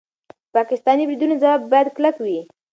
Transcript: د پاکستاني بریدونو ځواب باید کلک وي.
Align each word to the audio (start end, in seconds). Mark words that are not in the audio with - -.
د 0.47 0.49
پاکستاني 0.55 1.03
بریدونو 1.07 1.35
ځواب 1.41 1.61
باید 1.71 1.87
کلک 1.97 2.15
وي. 2.21 2.39